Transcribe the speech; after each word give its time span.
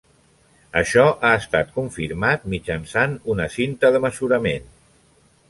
Això 0.79 1.03
ha 1.09 1.31
estat 1.41 1.69
confirmat 1.75 2.47
mitjançant 2.55 3.15
una 3.35 3.47
cinta 3.59 3.93
de 3.99 4.03
mesurament. 4.09 4.69